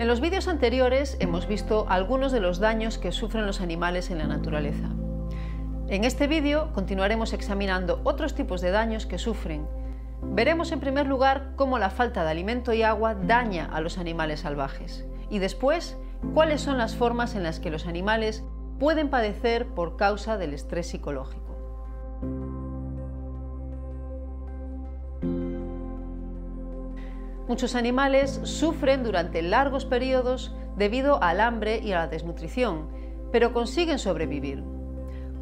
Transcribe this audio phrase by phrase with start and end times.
[0.00, 4.16] En los vídeos anteriores hemos visto algunos de los daños que sufren los animales en
[4.16, 4.88] la naturaleza.
[5.88, 9.68] En este vídeo continuaremos examinando otros tipos de daños que sufren.
[10.22, 14.40] Veremos en primer lugar cómo la falta de alimento y agua daña a los animales
[14.40, 15.98] salvajes y después
[16.32, 18.42] cuáles son las formas en las que los animales
[18.78, 21.58] pueden padecer por causa del estrés psicológico.
[27.50, 32.86] Muchos animales sufren durante largos periodos debido al hambre y a la desnutrición,
[33.32, 34.62] pero consiguen sobrevivir.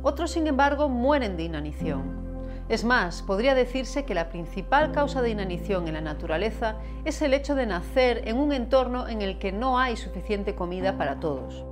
[0.03, 2.65] Otros, sin embargo, mueren de inanición.
[2.71, 7.35] Es más, podría decirse que la principal causa de inanición en la naturaleza es el
[7.35, 11.63] hecho de nacer en un entorno en el que no hay suficiente comida para todos.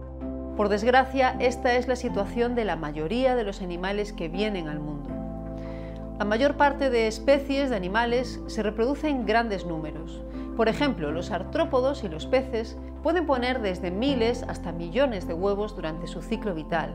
[0.55, 4.81] Por desgracia, esta es la situación de la mayoría de los animales que vienen al
[4.81, 5.16] mundo.
[6.19, 10.23] La mayor parte de especies de animales se reproducen en grandes números.
[10.57, 15.77] Por ejemplo, los artrópodos y los peces pueden poner desde miles hasta millones de huevos
[15.77, 16.95] durante su ciclo vital.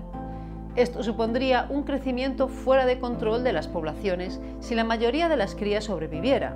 [0.75, 5.53] Esto supondría un crecimiento fuera de control de las poblaciones si la mayoría de las
[5.53, 6.55] crías sobreviviera.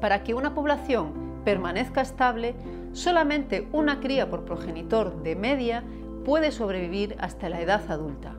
[0.00, 2.54] Para que una población permanezca estable,
[2.92, 5.84] solamente una cría por progenitor de media
[6.24, 8.34] puede sobrevivir hasta la edad adulta.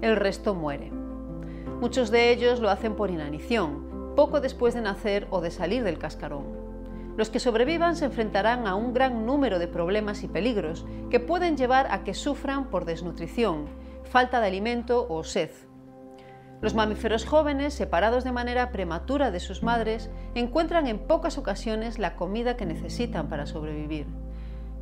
[0.00, 1.03] El resto muere.
[1.80, 5.98] Muchos de ellos lo hacen por inanición, poco después de nacer o de salir del
[5.98, 6.44] cascarón.
[7.16, 11.56] Los que sobrevivan se enfrentarán a un gran número de problemas y peligros que pueden
[11.56, 13.66] llevar a que sufran por desnutrición,
[14.04, 15.50] falta de alimento o sed.
[16.60, 22.16] Los mamíferos jóvenes, separados de manera prematura de sus madres, encuentran en pocas ocasiones la
[22.16, 24.06] comida que necesitan para sobrevivir.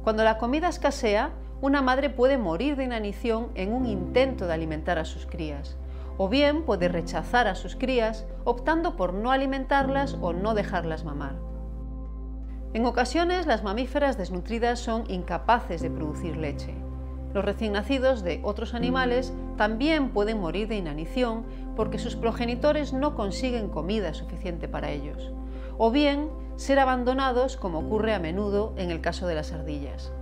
[0.05, 4.99] Cuando la comida escasea, una madre puede morir de inanición en un intento de alimentar
[4.99, 5.77] a sus crías
[6.23, 11.35] o bien puede rechazar a sus crías optando por no alimentarlas o no dejarlas mamar.
[12.75, 16.77] En ocasiones las mamíferas desnutridas son incapaces de producir leche.
[17.35, 23.17] Los recién nacidos de otros animales también pueden morir de inanición porque sus progenitores no
[23.17, 25.33] consiguen comida suficiente para ellos,
[25.77, 30.13] o bien ser abandonados como ocurre a menudo en el caso de las ardillas.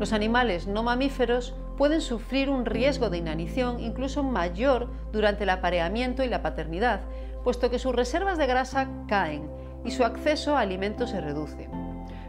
[0.00, 6.22] Los animales no mamíferos pueden sufrir un riesgo de inanición incluso mayor durante el apareamiento
[6.22, 7.00] y la paternidad,
[7.42, 9.50] puesto que sus reservas de grasa caen
[9.84, 11.68] y su acceso a alimentos se reduce.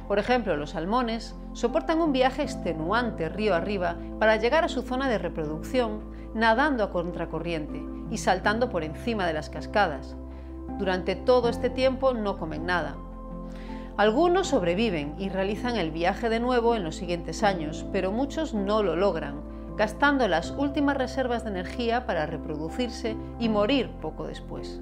[0.08, 5.10] Por ejemplo, los salmones soportan un viaje extenuante río arriba para llegar a su zona
[5.10, 7.82] de reproducción, nadando a contracorriente
[8.12, 10.16] y saltando por encima de las cascadas.
[10.78, 12.98] Durante todo este tiempo no comen nada,
[13.98, 18.84] algunos sobreviven y realizan el viaje de nuevo en los siguientes años, pero muchos no
[18.84, 19.40] lo logran,
[19.78, 24.82] gastando las últimas reservas de energía para reproducirse y morir poco después.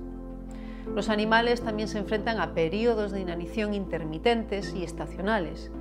[0.96, 5.72] Los animales también se enfrentan a periodos de inanición intermitentes y estacionales.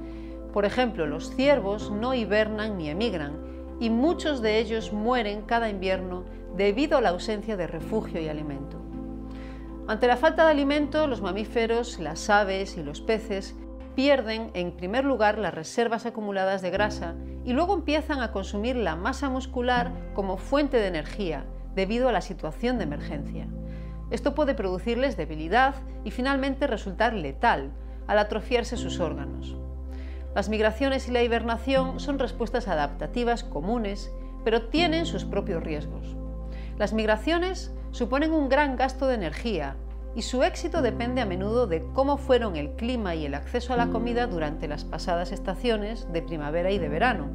[0.53, 3.33] Por ejemplo, los ciervos no hibernan ni emigran
[3.81, 8.82] y muchos de ellos mueren cada invierno debido a la ausencia de refugio y alimento.
[9.93, 13.55] Ante la falta de alimento, los mamíferos, las aves y los peces
[13.95, 17.15] pierden en primer lugar las reservas acumuladas de grasa
[17.45, 21.45] y luego empiezan a consumir la masa muscular como fuente de energía
[21.75, 23.49] debido a la situación de emergencia.
[24.11, 27.71] Esto puede producirles debilidad y finalmente resultar letal
[28.07, 29.59] al atrofiarse sus órganos.
[30.35, 34.11] Las migraciones y la hibernación son respuestas adaptativas comunes,
[34.43, 36.17] pero tienen sus propios riesgos.
[36.79, 39.77] Las migraciones suponen un gran gasto de energía
[40.15, 43.77] y su éxito depende a menudo de cómo fueron el clima y el acceso a
[43.77, 47.29] la comida durante las pasadas estaciones de primavera y de verano.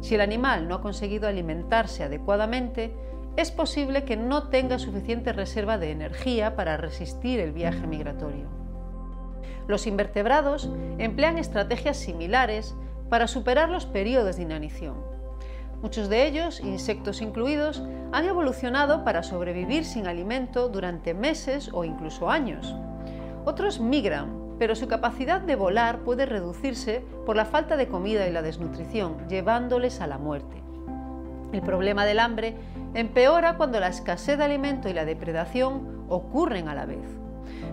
[0.00, 2.94] Si el animal no ha conseguido alimentarse adecuadamente,
[3.36, 8.46] es posible que no tenga suficiente reserva de energía para resistir el viaje migratorio.
[9.66, 12.74] Los invertebrados emplean estrategias similares
[13.08, 15.17] para superar los periodos de inanición.
[15.82, 22.30] Muchos de ellos, insectos incluidos, han evolucionado para sobrevivir sin alimento durante meses o incluso
[22.30, 22.74] años.
[23.44, 28.32] Otros migran, pero su capacidad de volar puede reducirse por la falta de comida y
[28.32, 30.62] la desnutrición, llevándoles a la muerte.
[31.52, 32.56] El problema del hambre
[32.94, 37.06] empeora cuando la escasez de alimento y la depredación ocurren a la vez.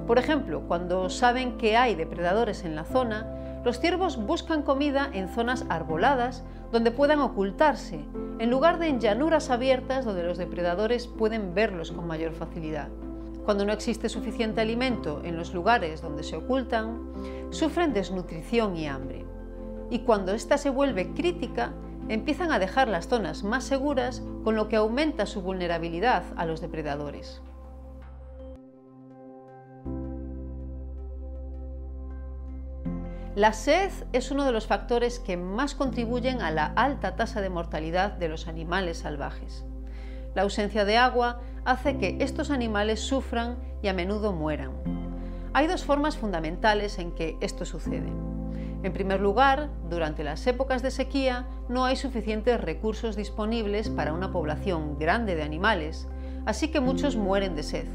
[0.05, 5.27] Por ejemplo, cuando saben que hay depredadores en la zona, los ciervos buscan comida en
[5.27, 8.05] zonas arboladas donde puedan ocultarse,
[8.37, 12.89] en lugar de en llanuras abiertas donde los depredadores pueden verlos con mayor facilidad.
[13.43, 16.99] Cuando no existe suficiente alimento en los lugares donde se ocultan,
[17.49, 19.25] sufren desnutrición y hambre.
[19.89, 21.73] Y cuando ésta se vuelve crítica,
[22.07, 26.61] empiezan a dejar las zonas más seguras, con lo que aumenta su vulnerabilidad a los
[26.61, 27.41] depredadores.
[33.35, 37.49] La sed es uno de los factores que más contribuyen a la alta tasa de
[37.49, 39.65] mortalidad de los animales salvajes.
[40.35, 44.71] La ausencia de agua hace que estos animales sufran y a menudo mueran.
[45.51, 48.07] Hay dos formas fundamentales en que esto sucede.
[48.83, 54.31] En primer lugar, durante las épocas de sequía no hay suficientes recursos disponibles para una
[54.31, 56.07] población grande de animales,
[56.45, 57.87] así que muchos mueren de sed.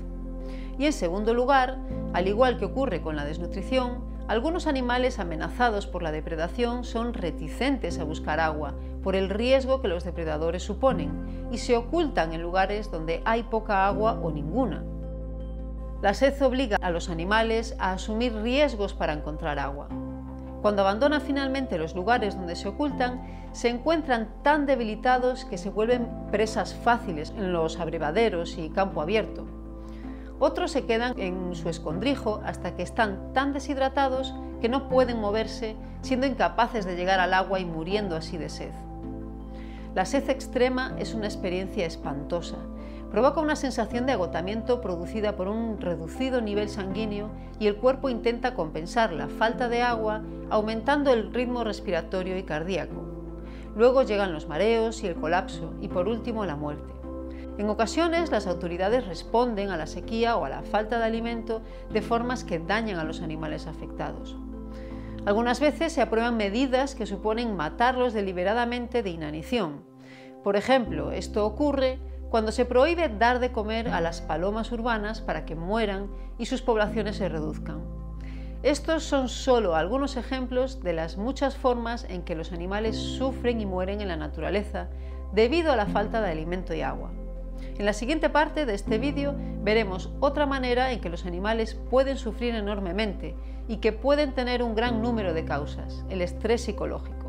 [0.78, 1.78] Y en segundo lugar,
[2.12, 7.99] al igual que ocurre con la desnutrición, algunos animales amenazados por la depredación son reticentes
[7.99, 12.93] a buscar agua por el riesgo que los depredadores suponen y se ocultan en lugares
[12.93, 14.85] donde hay poca agua o ninguna.
[16.00, 19.88] La sed obliga a los animales a asumir riesgos para encontrar agua.
[20.62, 26.09] Cuando abandonan finalmente los lugares donde se ocultan, se encuentran tan debilitados que se vuelven
[26.31, 29.59] presas fáciles en los abrevaderos y campo abierto.
[30.42, 35.76] Otros se quedan en su escondrijo hasta que están tan deshidratados que no pueden moverse,
[36.00, 38.72] siendo incapaces de llegar al agua y muriendo así de sed.
[39.94, 42.56] La sed extrema es una experiencia espantosa.
[43.10, 47.28] Provoca una sensación de agotamiento producida por un reducido nivel sanguíneo
[47.58, 53.04] y el cuerpo intenta compensar la falta de agua aumentando el ritmo respiratorio y cardíaco.
[53.76, 57.00] Luego llegan los mareos y el colapso y por último la muerte.
[57.60, 61.60] En ocasiones las autoridades responden a la sequía o a la falta de alimento
[61.90, 64.34] de formas que dañan a los animales afectados.
[65.26, 69.84] Algunas veces se aprueban medidas que suponen matarlos deliberadamente de inanición.
[70.42, 71.98] Por ejemplo, esto ocurre
[72.30, 76.62] cuando se prohíbe dar de comer a las palomas urbanas para que mueran y sus
[76.62, 77.82] poblaciones se reduzcan.
[78.62, 83.66] Estos son solo algunos ejemplos de las muchas formas en que los animales sufren y
[83.66, 84.88] mueren en la naturaleza
[85.34, 87.12] debido a la falta de alimento y agua.
[87.78, 92.16] En la siguiente parte de este vídeo veremos otra manera en que los animales pueden
[92.16, 93.34] sufrir enormemente
[93.68, 97.20] y que pueden tener un gran número de causas, el estrés psicológico.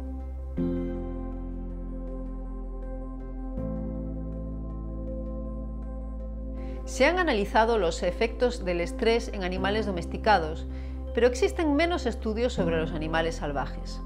[6.85, 10.67] Se han analizado los efectos del estrés en animales domesticados,
[11.13, 14.01] pero existen menos estudios sobre los animales salvajes.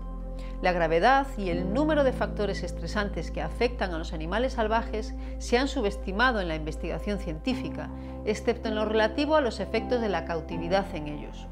[0.61, 5.57] La gravedad y el número de factores estresantes que afectan a los animales salvajes se
[5.57, 7.89] han subestimado en la investigación científica,
[8.25, 11.47] excepto en lo relativo a los efectos de la cautividad en ellos.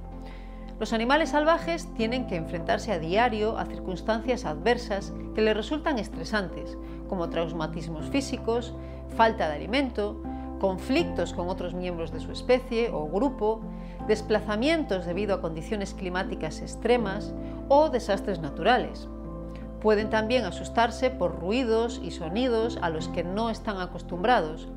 [0.80, 6.78] Los animales salvajes tienen que enfrentarse a diario a circunstancias adversas que les resultan estresantes,
[7.08, 8.74] como traumatismos físicos,
[9.16, 10.22] falta de alimento,
[10.60, 13.62] conflictos con otros miembros de su especie o grupo,
[14.08, 17.34] desplazamientos debido a condiciones climáticas extremas
[17.76, 19.08] o desastres naturales.
[19.82, 24.68] Pueden también asustarse por ruidos y sonidos a los que no están acostumbrados.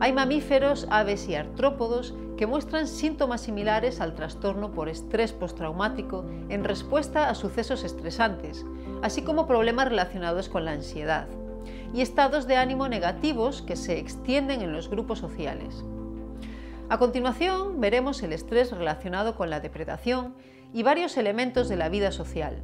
[0.00, 6.64] Hay mamíferos, aves y artrópodos que muestran síntomas similares al trastorno por estrés postraumático en
[6.64, 8.66] respuesta a sucesos estresantes,
[9.00, 11.28] así como problemas relacionados con la ansiedad,
[11.94, 15.84] y estados de ánimo negativos que se extienden en los grupos sociales.
[16.90, 20.34] A continuación veremos el estrés relacionado con la depredación
[20.72, 22.62] y varios elementos de la vida social.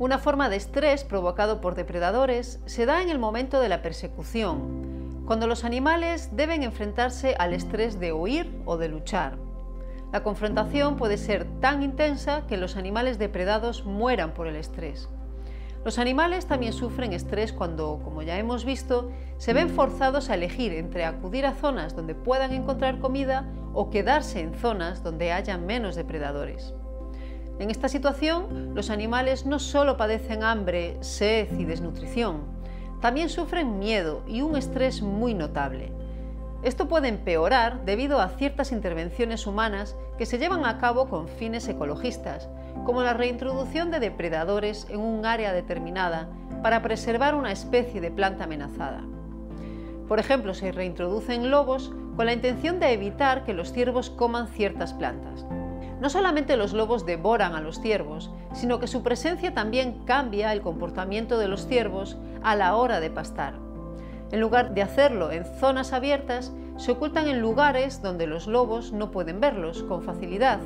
[0.00, 5.24] Una forma de estrés provocado por depredadores se da en el momento de la persecución,
[5.26, 9.38] cuando los animales deben enfrentarse al estrés de huir o de luchar.
[10.12, 15.08] La confrontación puede ser tan intensa que los animales depredados mueran por el estrés.
[15.88, 20.74] Los animales también sufren estrés cuando, como ya hemos visto, se ven forzados a elegir
[20.74, 25.96] entre acudir a zonas donde puedan encontrar comida o quedarse en zonas donde haya menos
[25.96, 26.74] depredadores.
[27.58, 32.42] En esta situación, los animales no solo padecen hambre, sed y desnutrición,
[33.00, 35.90] también sufren miedo y un estrés muy notable.
[36.62, 41.66] Esto puede empeorar debido a ciertas intervenciones humanas que se llevan a cabo con fines
[41.66, 42.46] ecologistas,
[42.84, 46.28] como la reintroducción de depredadores en un área determinada
[46.62, 49.02] para preservar una especie de planta amenazada.
[50.08, 54.92] Por ejemplo, se reintroducen lobos con la intención de evitar que los ciervos coman ciertas
[54.92, 55.44] plantas.
[56.00, 60.62] No solamente los lobos devoran a los ciervos, sino que su presencia también cambia el
[60.62, 63.54] comportamiento de los ciervos a la hora de pastar.
[64.30, 69.10] En lugar de hacerlo en zonas abiertas, se ocultan en lugares donde los lobos no
[69.10, 70.60] pueden verlos con facilidad,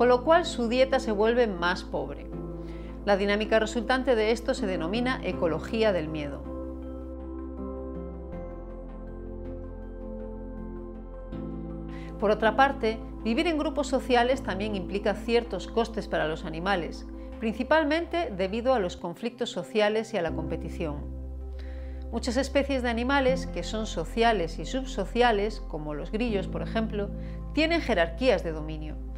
[0.00, 2.26] con lo cual su dieta se vuelve más pobre.
[3.04, 6.42] La dinámica resultante de esto se denomina ecología del miedo.
[12.18, 17.06] Por otra parte, vivir en grupos sociales también implica ciertos costes para los animales,
[17.38, 21.04] principalmente debido a los conflictos sociales y a la competición.
[22.10, 27.10] Muchas especies de animales que son sociales y subsociales, como los grillos por ejemplo,
[27.52, 29.09] tienen jerarquías de dominio.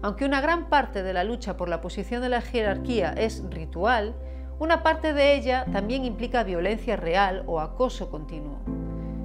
[0.00, 4.14] Aunque una gran parte de la lucha por la posición de la jerarquía es ritual,
[4.60, 8.58] una parte de ella también implica violencia real o acoso continuo.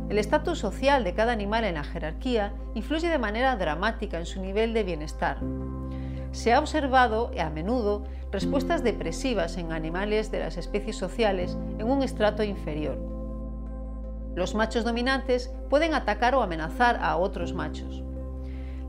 [0.09, 4.41] El estatus social de cada animal en la jerarquía influye de manera dramática en su
[4.41, 5.37] nivel de bienestar.
[6.31, 12.01] Se ha observado a menudo respuestas depresivas en animales de las especies sociales en un
[12.01, 12.97] estrato inferior.
[14.35, 18.03] Los machos dominantes pueden atacar o amenazar a otros machos.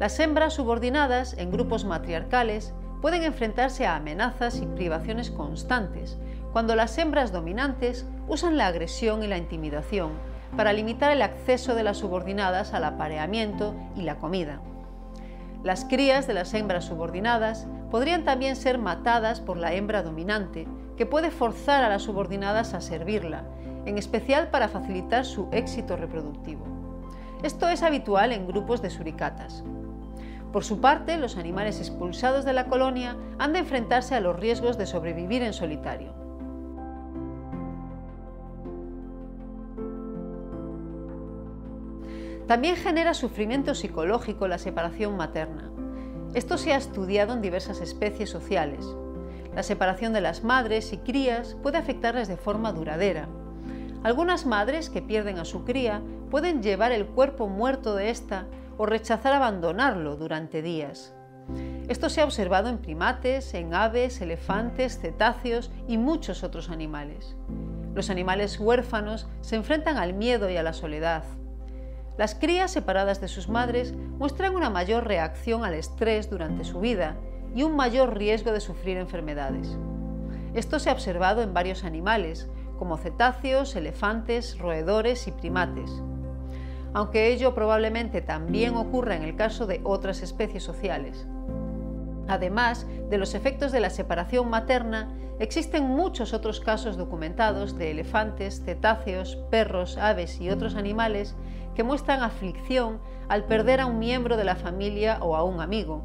[0.00, 6.18] Las hembras subordinadas en grupos matriarcales pueden enfrentarse a amenazas y privaciones constantes,
[6.52, 10.12] cuando las hembras dominantes usan la agresión y la intimidación
[10.56, 14.60] para limitar el acceso de las subordinadas al apareamiento y la comida.
[15.62, 21.06] Las crías de las hembras subordinadas podrían también ser matadas por la hembra dominante, que
[21.06, 23.44] puede forzar a las subordinadas a servirla,
[23.86, 26.64] en especial para facilitar su éxito reproductivo.
[27.42, 29.64] Esto es habitual en grupos de suricatas.
[30.54, 34.78] Por su parte, los animales expulsados de la colonia han de enfrentarse a los riesgos
[34.78, 36.12] de sobrevivir en solitario.
[42.46, 45.72] También genera sufrimiento psicológico la separación materna.
[46.34, 48.86] Esto se ha estudiado en diversas especies sociales.
[49.56, 53.26] La separación de las madres y crías puede afectarles de forma duradera.
[54.04, 58.86] Algunas madres que pierden a su cría pueden llevar el cuerpo muerto de ésta o
[58.86, 61.14] rechazar abandonarlo durante días.
[61.88, 67.36] Esto se ha observado en primates, en aves, elefantes, cetáceos y muchos otros animales.
[67.94, 71.24] Los animales huérfanos se enfrentan al miedo y a la soledad.
[72.16, 77.16] Las crías separadas de sus madres muestran una mayor reacción al estrés durante su vida
[77.54, 79.76] y un mayor riesgo de sufrir enfermedades.
[80.54, 85.90] Esto se ha observado en varios animales, como cetáceos, elefantes, roedores y primates.
[86.94, 91.26] Aunque ello probablemente también ocurra en el caso de otras especies sociales.
[92.28, 98.62] Además de los efectos de la separación materna, existen muchos otros casos documentados de elefantes,
[98.64, 101.34] cetáceos, perros, aves y otros animales
[101.74, 106.04] que muestran aflicción al perder a un miembro de la familia o a un amigo.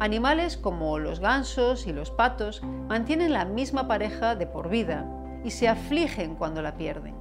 [0.00, 5.04] Animales como los gansos y los patos mantienen la misma pareja de por vida
[5.44, 7.14] y se afligen cuando la pierden.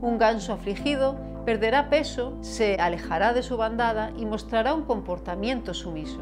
[0.00, 6.20] Un ganso afligido perderá peso, se alejará de su bandada y mostrará un comportamiento sumiso.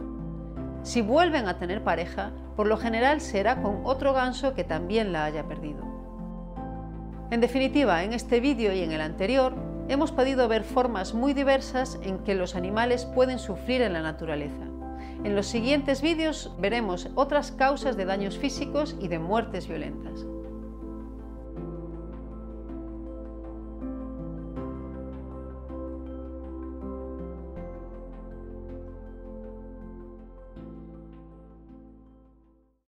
[0.82, 5.24] Si vuelven a tener pareja, por lo general será con otro ganso que también la
[5.24, 5.84] haya perdido.
[7.30, 9.54] En definitiva, en este vídeo y en el anterior,
[9.88, 14.64] hemos podido ver formas muy diversas en que los animales pueden sufrir en la naturaleza.
[15.24, 20.26] En los siguientes vídeos veremos otras causas de daños físicos y de muertes violentas.